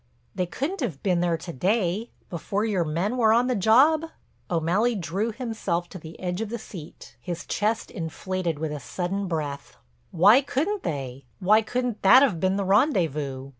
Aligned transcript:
"They 0.33 0.47
couldn't 0.47 0.79
have 0.79 1.03
been 1.03 1.19
there 1.21 1.37
to 1.37 1.53
day—before 1.53 2.65
your 2.65 2.83
men 2.83 3.17
were 3.17 3.31
on 3.31 3.45
the 3.45 3.53
job?" 3.55 4.05
O'Malley 4.49 4.95
drew 4.95 5.31
himself 5.31 5.87
to 5.89 5.99
the 5.99 6.19
edge 6.19 6.41
of 6.41 6.49
the 6.49 6.57
seat, 6.57 7.15
his 7.19 7.45
chest 7.45 7.91
inflated 7.91 8.57
with 8.57 8.71
a 8.71 8.79
sudden 8.79 9.27
breath: 9.27 9.77
"Why 10.09 10.41
couldn't 10.41 10.81
they? 10.81 11.25
Why 11.39 11.61
couldn't 11.61 12.01
that 12.01 12.23
have 12.23 12.39
been 12.39 12.55
the 12.55 12.65
rendezvous? 12.65 13.49